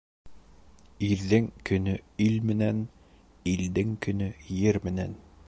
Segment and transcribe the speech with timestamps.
[1.07, 1.93] Ирҙең көнө
[2.29, 2.81] ил менән,
[3.53, 4.33] илдең көнө
[4.67, 5.17] ер менән.